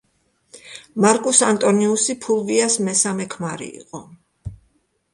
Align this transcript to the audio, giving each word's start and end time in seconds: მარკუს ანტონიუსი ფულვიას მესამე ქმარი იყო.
მარკუს 1.05 1.43
ანტონიუსი 1.49 2.17
ფულვიას 2.25 2.81
მესამე 2.89 3.31
ქმარი 3.37 3.73
იყო. 3.85 4.07